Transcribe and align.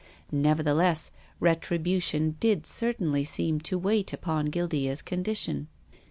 Nevertheless, 0.31 1.11
retribution 1.39 2.35
did 2.39 2.65
certainly 2.65 3.23
seem 3.23 3.59
to 3.59 3.77
wait 3.77 4.11
upon 4.13 4.47
Guil 4.49 4.67
dea's 4.67 5.03
condition. 5.03 5.67